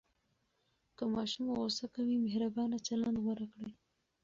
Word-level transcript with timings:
که 0.97 1.03
ماشوم 1.13 1.45
غوصه 1.57 1.85
کوي، 1.93 2.15
مهربانه 2.25 2.77
چلند 2.87 3.17
غوره 3.23 3.47
کړئ. 3.53 3.73